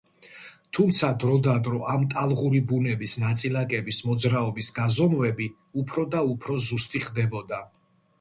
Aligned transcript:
თუმცა, 0.75 1.07
დროდადრო 1.23 1.81
ამ 1.95 2.05
ტალღური 2.13 2.61
ბუნების 2.71 3.13
ნაწილაკების 3.23 3.99
მოძრაობის 4.07 4.71
გაზომვები 4.79 5.47
უფრო 5.83 6.07
და 6.17 6.23
უფრო 6.31 6.57
ზუსტი 6.69 7.03
ხდებოდა. 7.09 7.61